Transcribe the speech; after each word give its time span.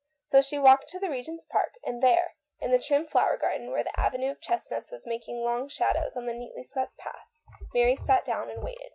So 0.25 0.41
she 0.41 0.57
walked 0.57 0.89
to 0.89 0.99
the 0.99 1.11
Regent's 1.11 1.45
Park, 1.45 1.75
and 1.83 2.01
there, 2.01 2.33
in 2.59 2.71
the 2.71 2.79
trim 2.79 3.05
flower 3.05 3.37
garden, 3.37 3.69
where 3.69 3.83
the 3.83 3.99
avenue 3.99 4.31
of 4.31 4.41
chestnuts 4.41 4.89
was 4.91 5.05
making 5.05 5.43
long 5.43 5.69
shadows 5.69 6.15
on 6.15 6.25
the 6.25 6.33
neatly 6.33 6.63
swept 6.63 6.97
paths, 6.97 7.45
Mary 7.71 7.95
sat 7.95 8.25
down 8.25 8.49
and 8.49 8.63
waited. 8.63 8.89